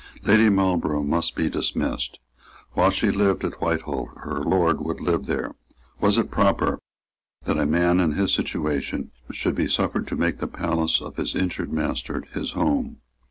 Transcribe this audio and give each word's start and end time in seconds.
Lady 0.23 0.49
Marlborough 0.49 1.03
must 1.03 1.35
be 1.35 1.47
dismissed. 1.47 2.17
While 2.71 2.89
she 2.89 3.11
lived 3.11 3.43
at 3.43 3.61
Whitehall 3.61 4.07
her 4.23 4.39
lord 4.39 4.81
would 4.83 4.99
live 4.99 5.27
there. 5.27 5.53
Was 5.99 6.17
it 6.17 6.31
proper 6.31 6.79
that 7.43 7.59
a 7.59 7.67
man 7.67 7.99
in 7.99 8.13
his 8.13 8.33
situation 8.33 9.11
should 9.31 9.53
be 9.53 9.67
suffered 9.67 10.07
to 10.07 10.15
make 10.15 10.39
the 10.39 10.47
palace 10.47 11.01
of 11.01 11.17
his 11.17 11.35
injured 11.35 11.71
master 11.71 12.23
his 12.33 12.53
home? 12.53 12.97